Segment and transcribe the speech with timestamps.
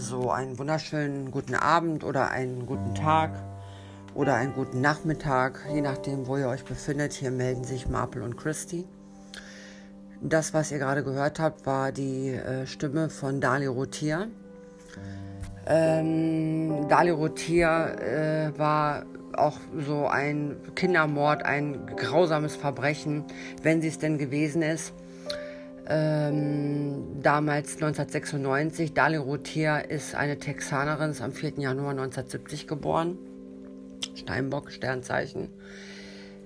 [0.00, 3.32] So einen wunderschönen guten Abend oder einen guten Tag
[4.14, 7.12] oder einen guten Nachmittag, je nachdem, wo ihr euch befindet.
[7.12, 8.86] Hier melden sich Marple und Christy.
[10.22, 14.28] Das, was ihr gerade gehört habt, war die äh, Stimme von Dali Rotier.
[15.66, 19.04] Ähm, Dali Rotier äh, war
[19.36, 23.24] auch so ein Kindermord, ein grausames Verbrechen,
[23.62, 24.94] wenn sie es denn gewesen ist.
[25.88, 28.94] Ähm, damals 1996.
[28.94, 31.54] Dali Rotier ist eine Texanerin, ist am 4.
[31.58, 33.18] Januar 1970 geboren.
[34.14, 35.48] Steinbock, Sternzeichen.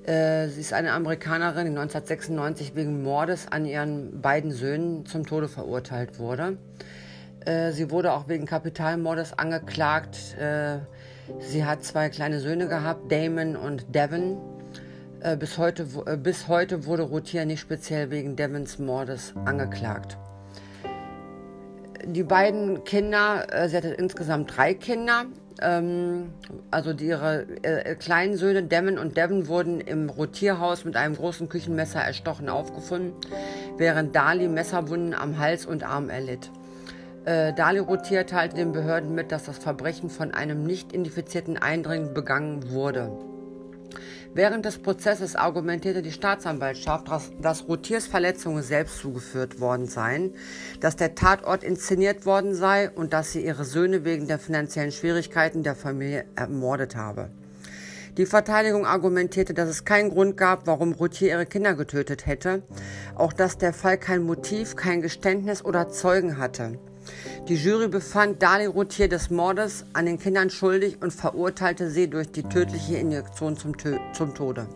[0.05, 5.49] Äh, sie ist eine Amerikanerin, die 1996 wegen Mordes an ihren beiden Söhnen zum Tode
[5.49, 6.59] verurteilt wurde.
[7.45, 10.37] Äh, sie wurde auch wegen Kapitalmordes angeklagt.
[10.39, 10.79] Äh,
[11.41, 14.37] sie hat zwei kleine Söhne gehabt, Damon und Devon.
[15.25, 20.19] Äh, bis, heute, äh, bis heute wurde Rotier nicht speziell wegen Devons Mordes angeklagt.
[22.05, 25.25] Die beiden Kinder, äh, sie hatte insgesamt drei Kinder.
[25.63, 26.35] Ähm,
[26.71, 27.47] also ihre
[27.99, 33.15] kleinen Söhne Damon und Devon wurden im Rotierhaus mit einem großen Küchenmesser erstochen aufgefunden,
[33.79, 36.51] während Dali Messerwunden am Hals und Arm erlitt.
[37.25, 42.71] Dali Rotier teilte den Behörden mit, dass das Verbrechen von einem nicht identifizierten Eindringling begangen
[42.71, 43.11] wurde.
[44.35, 47.07] Während des Prozesses argumentierte die Staatsanwaltschaft,
[47.41, 50.35] dass, Rotiers Verletzungen selbst zugeführt worden seien,
[50.81, 55.63] dass der Tatort inszeniert worden sei und dass sie ihre Söhne wegen der finanziellen Schwierigkeiten
[55.63, 57.31] der Familie ermordet habe.
[58.17, 62.63] Die Verteidigung argumentierte, dass es keinen Grund gab, warum Routier ihre Kinder getötet hätte,
[63.15, 66.79] auch dass der Fall kein Motiv, kein Geständnis oder Zeugen hatte.
[67.49, 72.31] Die Jury befand Dali Routier des Mordes an den Kindern schuldig und verurteilte sie durch
[72.31, 74.67] die tödliche Injektion zum, Tö zum Tode.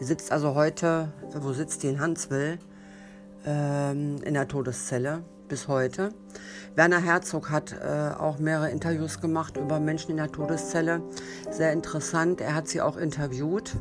[0.00, 2.58] Die sitzt also heute, wo sitzt die in Hanswil?
[3.46, 6.14] Ähm, in der Todeszelle bis heute.
[6.74, 11.02] Werner Herzog hat äh, auch mehrere Interviews gemacht über Menschen in der Todeszelle.
[11.50, 12.40] Sehr interessant.
[12.40, 13.72] Er hat sie auch interviewt.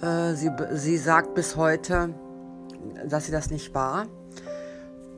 [0.00, 2.14] Äh, sie, sie sagt bis heute,
[3.06, 4.06] dass sie das nicht war.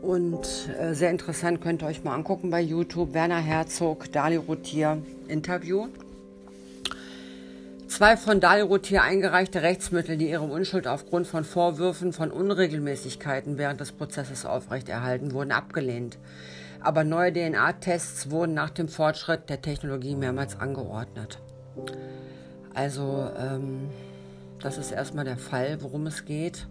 [0.03, 3.15] Und äh, sehr interessant, könnt ihr euch mal angucken bei YouTube.
[3.15, 5.89] Werner Herzog, Dali Rotier, Interview.
[7.89, 13.81] Zwei von Dali Rotier eingereichte Rechtsmittel, die ihre Unschuld aufgrund von Vorwürfen von Unregelmäßigkeiten während
[13.81, 16.19] des Prozesses aufrechterhalten, wurden abgelehnt.
[16.81, 21.39] Aber neue DNA-Tests wurden nach dem Fortschritt der Technologie mehrmals angeordnet.
[22.75, 23.89] Also, ähm,
[24.61, 26.67] das ist erstmal der Fall, worum es geht.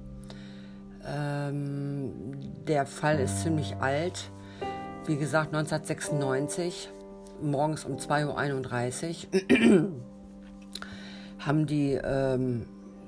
[1.06, 2.12] Ähm,
[2.68, 4.32] der Fall ist ziemlich alt.
[5.06, 6.90] Wie gesagt, 1996,
[7.42, 9.90] morgens um 2.31 Uhr,
[11.40, 12.66] haben die, ähm,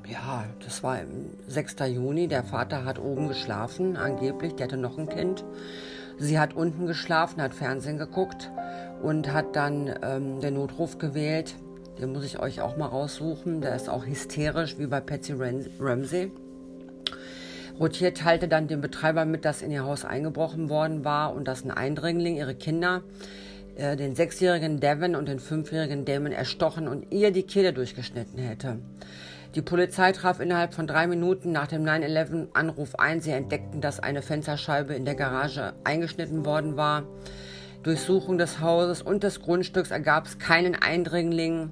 [0.08, 1.76] ja, das war im 6.
[1.88, 5.44] Juni, der Vater hat oben geschlafen, angeblich, der hatte noch ein Kind.
[6.20, 8.52] Sie hat unten geschlafen, hat Fernsehen geguckt
[9.02, 11.56] und hat dann ähm, den Notruf gewählt.
[12.00, 13.62] Den muss ich euch auch mal raussuchen.
[13.62, 16.32] Der ist auch hysterisch, wie bei Patsy Ram- Ramsey.
[17.80, 21.64] Rotier teilte dann dem Betreiber mit, dass in ihr Haus eingebrochen worden war und dass
[21.64, 23.04] ein Eindringling ihre Kinder,
[23.76, 28.80] äh, den sechsjährigen Devon und den fünfjährigen Damon, erstochen und ihr die Kehle durchgeschnitten hätte.
[29.54, 33.22] Die Polizei traf innerhalb von drei Minuten nach dem 9-11-Anruf ein.
[33.22, 37.04] Sie entdeckten, dass eine Fensterscheibe in der Garage eingeschnitten worden war.
[37.84, 41.72] Durchsuchung des Hauses und des Grundstücks ergab es keinen Eindringling.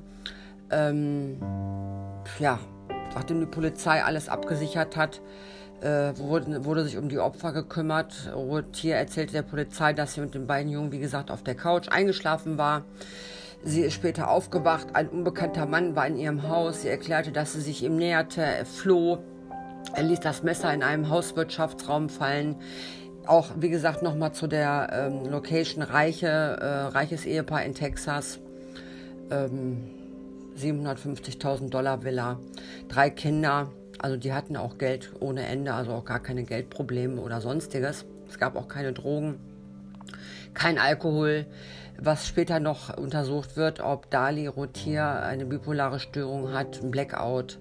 [0.72, 1.38] Ähm,
[2.40, 2.60] ja,
[3.14, 5.22] nachdem die Polizei alles abgesichert hat,
[5.82, 8.32] äh, wurde, wurde sich um die Opfer gekümmert.
[8.34, 11.90] Rotier erzählte der Polizei, dass sie mit den beiden Jungen, wie gesagt, auf der Couch
[11.90, 12.84] eingeschlafen war.
[13.64, 14.88] Sie ist später aufgewacht.
[14.94, 16.84] Ein unbekannter Mann war in ihrem Haus.
[16.84, 18.42] Sie erklärte, dass sie sich ihm näherte.
[18.42, 19.20] Er floh.
[19.94, 22.58] Er ließ das Messer in einem Hauswirtschaftsraum fallen.
[23.26, 28.40] Auch, wie gesagt, nochmal zu der ähm, Location Reiche, äh, reiches Ehepaar in Texas.
[29.32, 29.90] Ähm,
[30.58, 32.40] 750.000 Dollar Villa.
[32.88, 33.70] Drei Kinder.
[34.00, 38.06] Also die hatten auch Geld ohne Ende, also auch gar keine Geldprobleme oder sonstiges.
[38.28, 39.40] Es gab auch keine Drogen,
[40.54, 41.46] kein Alkohol.
[41.98, 47.58] Was später noch untersucht wird, ob Dali Rotier eine bipolare Störung hat, ein Blackout,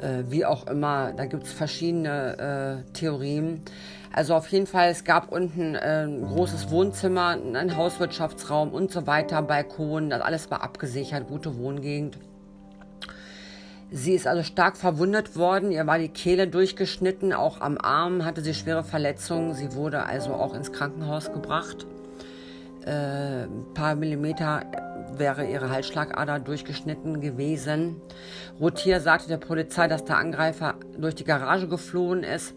[0.00, 1.12] äh, wie auch immer.
[1.12, 3.62] Da gibt es verschiedene äh, Theorien.
[4.10, 9.06] Also auf jeden Fall, es gab unten äh, ein großes Wohnzimmer, ein Hauswirtschaftsraum und so
[9.06, 12.18] weiter, Balkon, das alles war abgesichert, gute Wohngegend.
[13.90, 18.42] Sie ist also stark verwundet worden, ihr war die Kehle durchgeschnitten, auch am Arm hatte
[18.42, 21.86] sie schwere Verletzungen, sie wurde also auch ins Krankenhaus gebracht.
[22.84, 24.60] Äh, ein paar Millimeter
[25.16, 27.96] wäre ihre Halsschlagader durchgeschnitten gewesen.
[28.60, 32.54] Rotier sagte der Polizei, dass der Angreifer durch die Garage geflohen ist.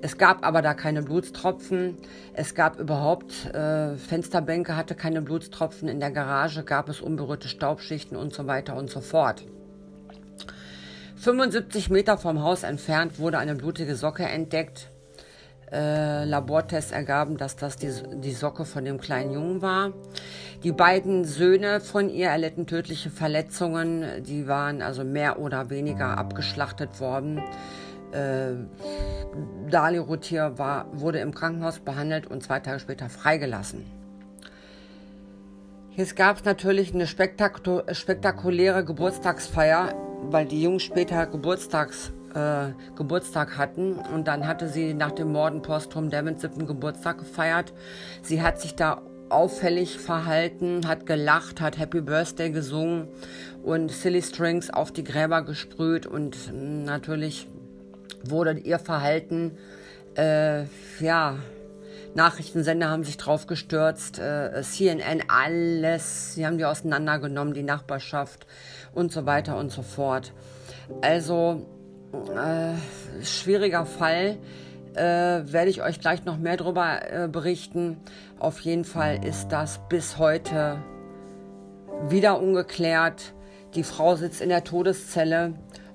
[0.00, 1.96] Es gab aber da keine Blutstropfen.
[2.34, 5.88] Es gab überhaupt äh, Fensterbänke, hatte keine Blutstropfen.
[5.88, 9.44] In der Garage gab es unberührte Staubschichten und so weiter und so fort.
[11.16, 14.90] 75 Meter vom Haus entfernt wurde eine blutige Socke entdeckt.
[15.72, 17.90] Äh, Labortests ergaben, dass das die,
[18.20, 19.92] die Socke von dem kleinen Jungen war.
[20.62, 24.22] Die beiden Söhne von ihr erlitten tödliche Verletzungen.
[24.22, 27.42] Die waren also mehr oder weniger abgeschlachtet worden.
[28.12, 28.52] Äh,
[29.70, 33.84] Dali Rotier war, wurde im Krankenhaus behandelt und zwei Tage später freigelassen.
[35.96, 43.94] Jetzt gab es natürlich eine spektakuläre Geburtstagsfeier weil die Jungs später Geburtstags, äh, Geburtstag hatten
[44.14, 47.72] und dann hatte sie nach dem Morden posthum Devons siebten Geburtstag gefeiert.
[48.22, 53.08] Sie hat sich da auffällig verhalten, hat gelacht, hat Happy Birthday gesungen
[53.62, 57.48] und Silly Strings auf die Gräber gesprüht und natürlich
[58.24, 59.52] wurde ihr Verhalten,
[60.16, 60.64] äh,
[61.00, 61.36] ja,
[62.16, 68.46] Nachrichtensender haben sich drauf gestürzt, äh, CNN, alles, sie haben die auseinandergenommen, die Nachbarschaft
[68.94, 70.32] und so weiter und so fort.
[71.02, 71.66] Also,
[72.34, 74.38] äh, schwieriger Fall.
[74.94, 77.98] Äh, werde ich euch gleich noch mehr darüber äh, berichten.
[78.38, 80.78] Auf jeden Fall ist das bis heute
[82.08, 83.34] wieder ungeklärt.
[83.74, 85.52] Die Frau sitzt in der Todeszelle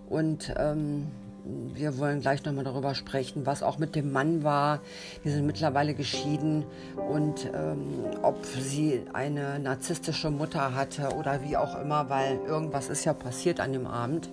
[0.08, 1.08] und ähm,
[1.44, 4.80] wir wollen gleich nochmal darüber sprechen, was auch mit dem Mann war.
[5.24, 6.66] Die sind mittlerweile geschieden
[6.96, 13.06] und ähm, ob sie eine narzisstische Mutter hatte oder wie auch immer, weil irgendwas ist
[13.06, 14.30] ja passiert an dem Abend.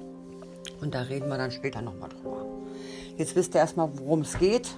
[0.81, 2.45] Und da reden wir dann später nochmal drüber.
[3.17, 4.77] Jetzt wisst ihr erstmal, worum es geht.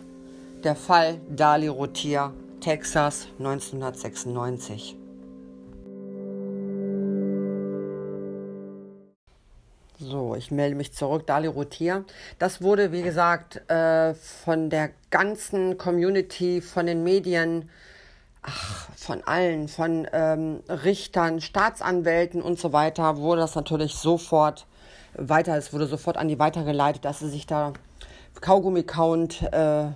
[0.64, 4.99] Der Fall Dali Rotier, Texas, 1996.
[10.02, 11.26] So, ich melde mich zurück.
[11.26, 12.06] Dali Rotier.
[12.38, 17.68] Das wurde, wie gesagt, äh, von der ganzen Community, von den Medien,
[18.40, 24.66] ach, von allen, von ähm, Richtern, Staatsanwälten und so weiter, wurde das natürlich sofort
[25.12, 27.74] weiter, es wurde sofort an die weitergeleitet, dass sie sich da
[28.40, 29.88] Kaugummi-Count äh,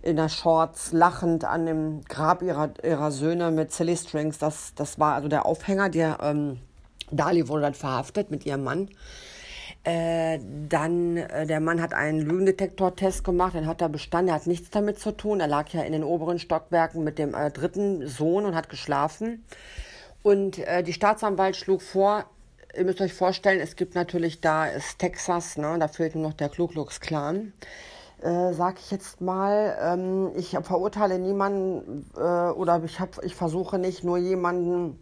[0.00, 4.98] in der Shorts lachend an dem Grab ihrer, ihrer Söhne mit Silly Strings, das, das
[4.98, 5.90] war also der Aufhänger.
[5.90, 6.60] Der ähm,
[7.10, 8.88] Dali wurde dann verhaftet mit ihrem Mann.
[9.82, 10.38] Äh,
[10.68, 14.68] dann, äh, der Mann hat einen Lügendetektortest gemacht, den hat er bestanden, er hat nichts
[14.68, 15.40] damit zu tun.
[15.40, 19.44] Er lag ja in den oberen Stockwerken mit dem äh, dritten Sohn und hat geschlafen.
[20.22, 22.26] Und äh, die Staatsanwalt schlug vor,
[22.76, 26.34] ihr müsst euch vorstellen, es gibt natürlich, da ist Texas, ne, da fehlt nur noch
[26.34, 27.54] der Ku Klux Klan.
[28.20, 33.78] Äh, sag ich jetzt mal, ähm, ich verurteile niemanden äh, oder ich, hab, ich versuche
[33.78, 35.00] nicht nur jemanden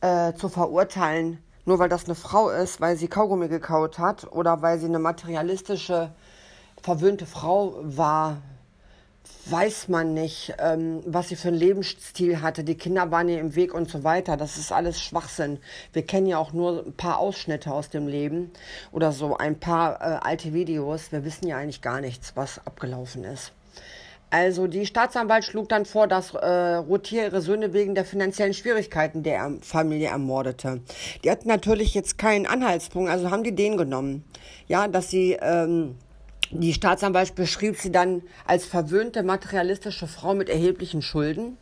[0.00, 4.62] äh, zu verurteilen, nur weil das eine Frau ist, weil sie Kaugummi gekaut hat oder
[4.62, 6.12] weil sie eine materialistische,
[6.80, 8.38] verwöhnte Frau war,
[9.46, 12.62] weiß man nicht, ähm, was sie für einen Lebensstil hatte.
[12.64, 14.36] Die Kinder waren ihr im Weg und so weiter.
[14.36, 15.58] Das ist alles Schwachsinn.
[15.92, 18.52] Wir kennen ja auch nur ein paar Ausschnitte aus dem Leben
[18.92, 21.10] oder so ein paar äh, alte Videos.
[21.10, 23.52] Wir wissen ja eigentlich gar nichts, was abgelaufen ist.
[24.30, 29.22] Also die Staatsanwalt schlug dann vor, dass äh, Rotier ihre Söhne wegen der finanziellen Schwierigkeiten
[29.22, 30.80] der Familie ermordete.
[31.22, 34.24] Die hatten natürlich jetzt keinen Anhaltspunkt, also haben die den genommen.
[34.66, 35.94] Ja, dass sie, ähm,
[36.50, 41.56] die Staatsanwalt beschrieb sie dann als verwöhnte materialistische Frau mit erheblichen Schulden,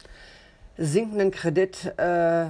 [0.78, 2.47] sinkenden Kredit, äh,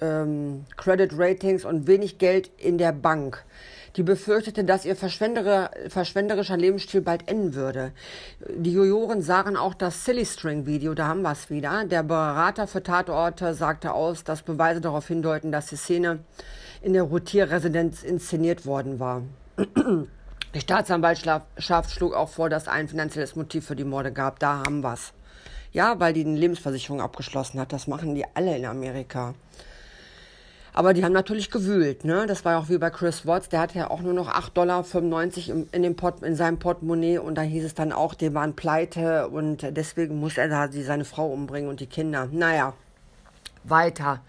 [0.00, 3.44] ähm, Credit Ratings und wenig Geld in der Bank
[3.96, 7.92] die befürchtete, dass ihr verschwenderischer Lebensstil bald enden würde.
[8.48, 11.84] Die Juroren sahen auch das Silly String Video, da haben wir es wieder.
[11.84, 16.20] Der Berater für Tatorte sagte aus, dass Beweise darauf hindeuten, dass die Szene
[16.80, 19.22] in der Rotierresidenz inszeniert worden war.
[20.54, 24.38] Die Staatsanwaltschaft schlug auch vor, dass ein finanzielles Motiv für die Morde gab.
[24.38, 25.12] Da haben wir es.
[25.72, 27.72] Ja, weil die eine Lebensversicherung abgeschlossen hat.
[27.72, 29.34] Das machen die alle in Amerika.
[30.74, 32.04] Aber die haben natürlich gewühlt.
[32.04, 32.26] Ne?
[32.26, 33.50] Das war auch wie bei Chris Watts.
[33.50, 34.52] Der hatte ja auch nur noch 8,95
[35.46, 37.18] Dollar in, dem Port, in seinem Portemonnaie.
[37.18, 39.28] Und da hieß es dann auch, die waren pleite.
[39.28, 42.28] Und deswegen muss er da seine Frau umbringen und die Kinder.
[42.32, 42.72] Naja,
[43.64, 44.22] weiter.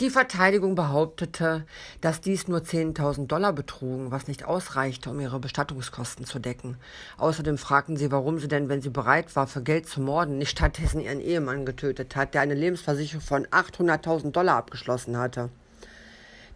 [0.00, 1.66] Die Verteidigung behauptete,
[2.00, 6.78] dass dies nur 10.000 Dollar betrugen, was nicht ausreichte, um ihre Bestattungskosten zu decken.
[7.16, 10.50] Außerdem fragten sie, warum sie denn, wenn sie bereit war, für Geld zu morden, nicht
[10.50, 15.50] stattdessen ihren Ehemann getötet hat, der eine Lebensversicherung von 800.000 Dollar abgeschlossen hatte.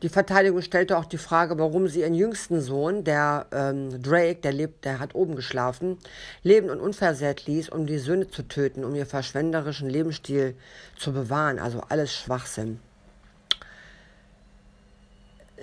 [0.02, 4.52] Die Verteidigung stellte auch die Frage, warum sie ihren jüngsten Sohn, der ähm, Drake, der
[4.52, 5.98] lebt, der hat oben geschlafen,
[6.44, 10.54] leben und unversehrt ließ, um die Söhne zu töten, um ihr verschwenderischen Lebensstil
[10.96, 11.58] zu bewahren.
[11.58, 12.78] Also alles Schwachsinn.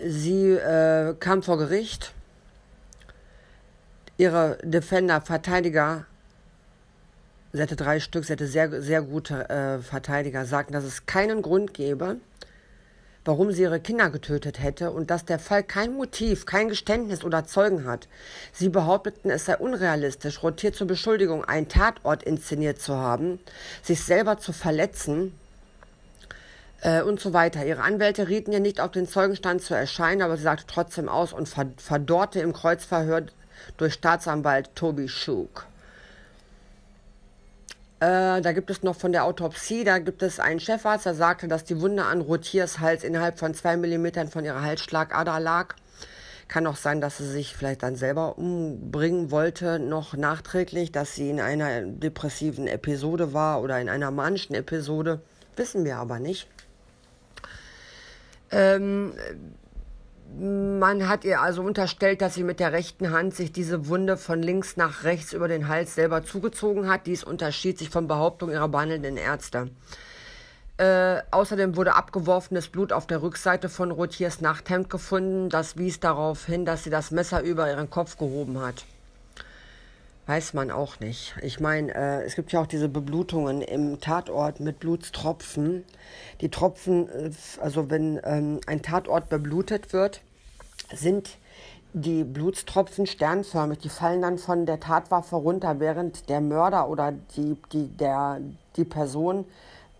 [0.05, 2.11] Sie äh, kam vor Gericht.
[4.17, 6.05] Ihre Defender, Verteidiger,
[7.53, 11.41] sie hatte drei Stück, sie hatte sehr, sehr gute äh, Verteidiger, sagten, dass es keinen
[11.41, 12.17] Grund gäbe,
[13.25, 17.46] warum sie ihre Kinder getötet hätte und dass der Fall kein Motiv, kein Geständnis oder
[17.46, 18.08] Zeugen hat.
[18.53, 23.39] Sie behaupteten, es sei unrealistisch, rotiert zur Beschuldigung, einen Tatort inszeniert zu haben,
[23.82, 25.38] sich selber zu verletzen
[26.82, 27.65] äh, und so weiter.
[27.65, 31.34] Ihre Anwälte rieten ihr nicht auf den Zeugenstand zu erscheinen, aber sie sagte trotzdem aus
[31.34, 33.24] und verdorrte im Kreuzverhör
[33.77, 35.65] durch Staatsanwalt Toby Shook.
[38.05, 41.47] Äh, da gibt es noch von der Autopsie, da gibt es einen Chefarzt, der sagte,
[41.47, 45.74] dass die Wunde an Rotiers Hals innerhalb von zwei Millimetern von ihrer Halsschlagader lag.
[46.47, 51.31] Kann auch sein, dass sie sich vielleicht dann selber umbringen wollte, noch nachträglich, dass sie
[51.31, 55.21] in einer depressiven Episode war oder in einer manischen Episode.
[55.55, 56.47] Wissen wir aber nicht.
[58.51, 59.13] Ähm,
[60.38, 64.41] man hat ihr also unterstellt, dass sie mit der rechten Hand sich diese Wunde von
[64.41, 67.08] links nach rechts über den Hals selber zugezogen hat.
[67.08, 69.70] Dies unterschied sich von Behauptung ihrer behandelnden Ärzte.
[70.77, 75.50] Äh, außerdem wurde abgeworfenes Blut auf der Rückseite von Rotiers Nachthemd gefunden.
[75.50, 78.84] Das wies darauf hin, dass sie das Messer über ihren Kopf gehoben hat.
[80.27, 81.36] Weiß man auch nicht.
[81.44, 85.84] Ich meine, äh, es gibt ja auch diese Beblutungen im Tatort mit Blutstropfen.
[86.41, 90.22] Die Tropfen, äh, also wenn ähm, ein Tatort beblutet wird,
[90.91, 91.38] sind
[91.94, 93.79] die Blutstropfen sternförmig.
[93.79, 98.41] Die fallen dann von der Tatwaffe runter, während der Mörder oder die, die, der,
[98.77, 99.46] die Person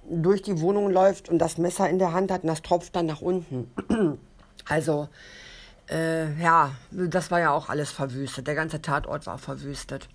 [0.10, 3.06] durch die Wohnung läuft und das Messer in der Hand hat und das tropft dann
[3.06, 3.72] nach unten.
[4.68, 5.10] Also
[5.92, 8.48] äh, ja, das war ja auch alles verwüstet.
[8.48, 10.10] Der ganze Tatort war verwüstet.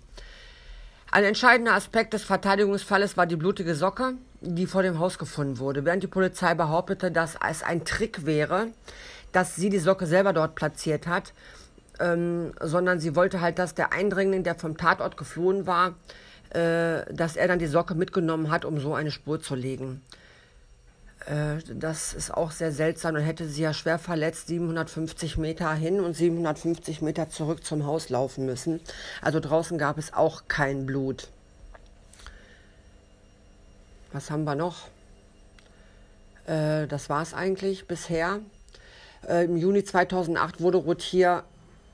[1.13, 5.83] Ein entscheidender Aspekt des Verteidigungsfalles war die blutige Socke, die vor dem Haus gefunden wurde.
[5.83, 8.67] Während die Polizei behauptete, dass es ein Trick wäre,
[9.33, 11.33] dass sie die Socke selber dort platziert hat,
[11.99, 15.95] ähm, sondern sie wollte halt, dass der Eindringling, der vom Tatort geflohen war,
[16.51, 20.01] äh, dass er dann die Socke mitgenommen hat, um so eine Spur zu legen.
[21.25, 25.99] Äh, das ist auch sehr seltsam und hätte sie ja schwer verletzt 750 Meter hin
[25.99, 28.79] und 750 Meter zurück zum Haus laufen müssen.
[29.21, 31.29] Also draußen gab es auch kein Blut.
[34.11, 34.87] Was haben wir noch?
[36.45, 38.39] Äh, das war es eigentlich bisher.
[39.27, 41.43] Äh, Im Juni 2008 wurde Rotier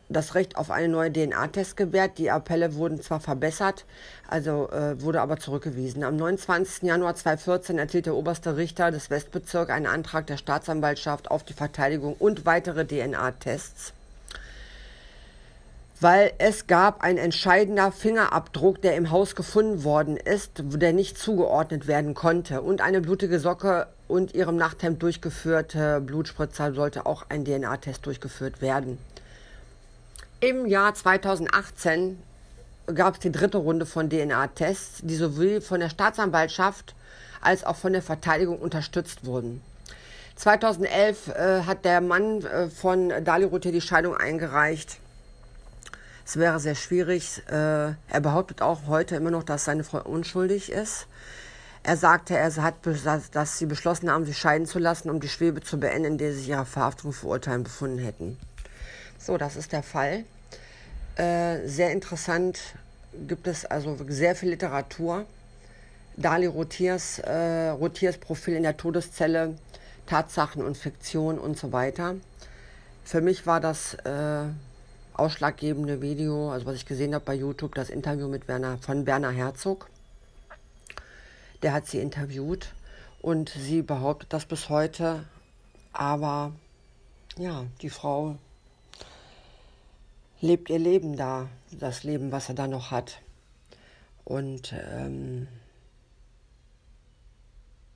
[0.09, 2.17] das Recht auf einen neuen DNA-Test gewährt.
[2.17, 3.85] Die Appelle wurden zwar verbessert,
[4.27, 6.03] also äh, wurde aber zurückgewiesen.
[6.03, 6.83] Am 29.
[6.83, 12.13] Januar 2014 erhielt der oberste Richter des Westbezirks einen Antrag der Staatsanwaltschaft auf die Verteidigung
[12.13, 13.93] und weitere DNA-Tests,
[15.99, 21.87] weil es gab ein entscheidender Fingerabdruck, der im Haus gefunden worden ist, der nicht zugeordnet
[21.87, 28.05] werden konnte und eine blutige Socke und ihrem Nachthemd durchgeführte Blutspritzer sollte auch ein DNA-Test
[28.05, 28.99] durchgeführt werden.
[30.39, 32.21] Im Jahr 2018
[32.93, 36.93] gab es die dritte Runde von DNA-Tests, die sowohl von der Staatsanwaltschaft
[37.41, 39.63] als auch von der Verteidigung unterstützt wurden.
[40.35, 44.99] 2011 äh, hat der Mann äh, von Dali Routier die Scheidung eingereicht.
[46.23, 47.41] Es wäre sehr schwierig.
[47.47, 51.07] Äh, er behauptet auch heute immer noch, dass seine Frau unschuldig ist.
[51.81, 52.75] Er sagte, er hat,
[53.31, 56.33] dass sie beschlossen haben, sich scheiden zu lassen, um die Schwebe zu beenden, in der
[56.33, 58.37] sie sich ihrer Verhaftung verurteilen befunden hätten.
[59.19, 60.23] So, das ist der Fall.
[61.15, 62.59] Äh, sehr interessant
[63.27, 65.25] gibt es also sehr viel Literatur.
[66.15, 69.55] Dali Rotiers, äh, Rotiers Profil in der Todeszelle,
[70.05, 72.15] Tatsachen und Fiktion und so weiter.
[73.03, 74.45] Für mich war das äh,
[75.13, 79.31] ausschlaggebende Video, also was ich gesehen habe bei YouTube, das Interview mit Werner, von Werner
[79.31, 79.89] Herzog.
[81.63, 82.73] Der hat sie interviewt
[83.21, 85.23] und sie behauptet das bis heute.
[85.93, 86.51] Aber
[87.37, 88.37] ja, die Frau
[90.41, 93.21] lebt ihr Leben da, das Leben, was er da noch hat.
[94.23, 95.47] Und ähm,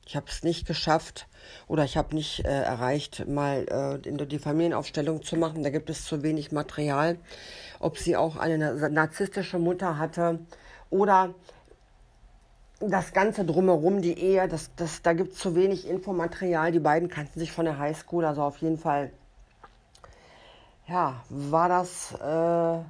[0.05, 1.27] ich habe es nicht geschafft
[1.67, 5.63] oder ich habe nicht äh, erreicht, mal äh, die Familienaufstellung zu machen.
[5.63, 7.17] Da gibt es zu wenig Material.
[7.79, 10.39] Ob sie auch eine narzisstische Mutter hatte
[10.89, 11.33] oder
[12.81, 16.71] das Ganze drumherum, die Ehe, das, das, da gibt es zu wenig Infomaterial.
[16.71, 19.11] Die beiden kannten sich von der Highschool, also auf jeden Fall,
[20.87, 22.83] ja, war das äh,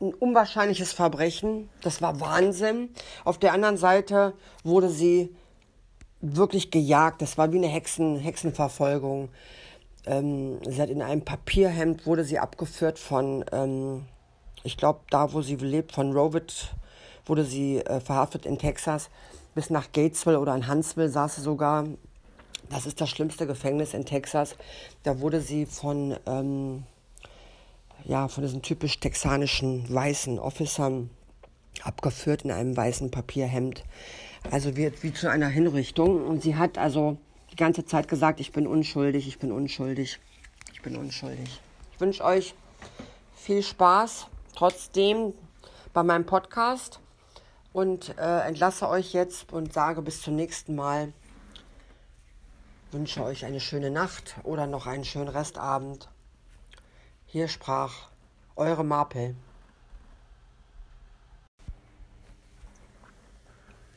[0.00, 1.68] ein unwahrscheinliches Verbrechen.
[1.82, 2.90] Das war Wahnsinn.
[3.24, 5.34] Auf der anderen Seite wurde sie
[6.20, 7.22] wirklich gejagt.
[7.22, 9.28] Das war wie eine Hexen, Hexenverfolgung.
[10.06, 14.06] Ähm, sie hat in einem Papierhemd wurde sie abgeführt von, ähm,
[14.62, 16.74] ich glaube, da wo sie lebt, von Rovid
[17.26, 19.10] wurde sie äh, verhaftet in Texas.
[19.54, 21.84] Bis nach Gatesville oder in Huntsville saß sie sogar.
[22.70, 24.56] Das ist das schlimmste Gefängnis in Texas.
[25.02, 26.84] Da wurde sie von ähm,
[28.04, 31.10] ja, von diesen typisch texanischen weißen Officern
[31.82, 33.84] abgeführt in einem weißen Papierhemd.
[34.50, 36.24] Also wird wie zu einer Hinrichtung.
[36.24, 37.18] Und sie hat also
[37.52, 40.18] die ganze Zeit gesagt, ich bin unschuldig, ich bin unschuldig,
[40.72, 41.60] ich bin unschuldig.
[41.92, 42.54] Ich wünsche euch
[43.34, 45.34] viel Spaß trotzdem
[45.92, 47.00] bei meinem Podcast
[47.72, 51.12] und äh, entlasse euch jetzt und sage bis zum nächsten Mal.
[52.92, 56.08] Wünsche euch eine schöne Nacht oder noch einen schönen Restabend.
[57.26, 58.08] Hier sprach
[58.56, 59.36] eure Marpel.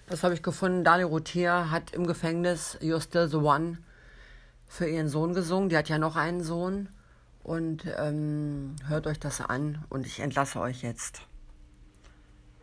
[0.08, 0.84] Das habe ich gefunden.
[0.84, 3.80] Dani Routier hat im Gefängnis You're Still the One
[4.68, 5.70] für ihren Sohn gesungen.
[5.70, 6.90] Die hat ja noch einen Sohn.
[7.44, 11.24] Und ähm, hört euch das an und ich entlasse euch jetzt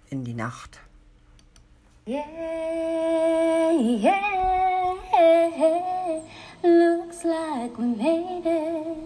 [0.08, 0.78] in die Nacht.
[2.06, 2.25] Yeah,
[3.72, 4.30] yeah,
[6.62, 8.99] looks like we made it.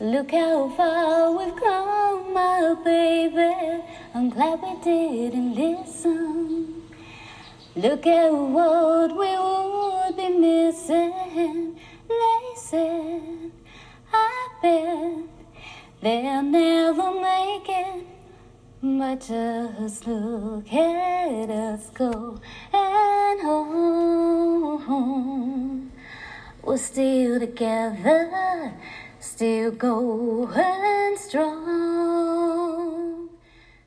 [0.00, 3.82] Look how far we've come, my baby.
[4.14, 6.82] I'm glad we didn't listen.
[7.76, 11.76] Look at what we would be missing.
[12.56, 13.50] Said,
[14.12, 15.24] I bet
[16.02, 18.06] they'll never make it.
[18.82, 22.40] But just look at us go
[22.72, 23.40] and
[24.80, 25.89] home.
[26.62, 28.74] We're still together,
[29.18, 32.50] still going strong.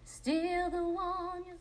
[0.06, 1.53] Still the one